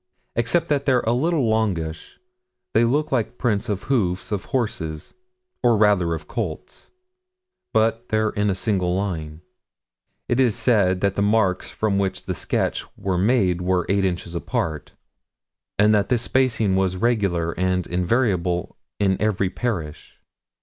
Except 0.35 0.67
that 0.69 0.85
they're 0.85 1.01
a 1.01 1.13
little 1.13 1.47
longish, 1.47 2.19
they 2.73 2.85
look 2.85 3.11
like 3.11 3.37
prints 3.37 3.69
of 3.69 3.83
hoofs 3.83 4.31
of 4.31 4.45
horses 4.45 5.13
or, 5.61 5.77
rather, 5.77 6.15
of 6.15 6.27
colts. 6.27 6.89
But 7.71 8.09
they're 8.09 8.31
in 8.31 8.49
a 8.49 8.55
single 8.55 8.95
line. 8.95 9.41
It 10.27 10.39
is 10.39 10.55
said 10.55 11.01
that 11.01 11.13
the 11.15 11.21
marks 11.21 11.69
from 11.69 11.99
which 11.99 12.23
the 12.23 12.33
sketch 12.33 12.83
was 12.97 13.19
made 13.19 13.61
were 13.61 13.85
8 13.89 14.03
inches 14.03 14.33
apart, 14.33 14.93
and 15.77 15.93
that 15.93 16.09
this 16.09 16.23
spacing 16.23 16.75
was 16.75 16.97
regular 16.97 17.51
and 17.51 17.85
invariable 17.85 18.77
"in 18.97 19.21
every 19.21 19.51
parish." 19.51 20.19